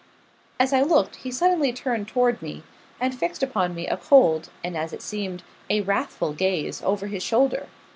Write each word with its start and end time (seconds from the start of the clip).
As 0.59 0.73
I 0.73 0.81
looked, 0.81 1.17
he 1.17 1.29
suddenly 1.29 1.71
turned 1.71 2.07
toward 2.07 2.41
me, 2.41 2.63
and 2.99 3.13
fixed 3.13 3.43
upon 3.43 3.75
me 3.75 3.85
a 3.85 3.97
cold, 3.97 4.49
and 4.63 4.75
as 4.75 4.93
it 4.93 5.01
seemed, 5.03 5.43
a 5.69 5.81
wrathful 5.81 6.33
gaze, 6.33 6.81
over 6.81 7.05
his 7.05 7.21
shoulder. 7.21 7.67